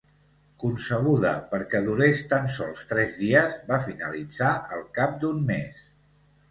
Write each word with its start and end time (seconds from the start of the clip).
Concebuda 0.61 1.33
perquè 1.51 1.81
durés 1.89 2.23
tan 2.33 2.49
sols 2.57 2.83
tres 2.95 3.15
dies, 3.27 3.61
va 3.71 3.81
finalitzar 3.87 4.53
al 4.79 4.87
cap 4.99 5.19
d'un 5.25 5.47
mes. 5.55 5.89